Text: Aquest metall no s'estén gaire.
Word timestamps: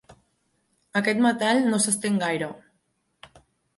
Aquest 1.01 1.21
metall 1.27 1.61
no 1.73 1.81
s'estén 1.85 2.17
gaire. 2.25 2.49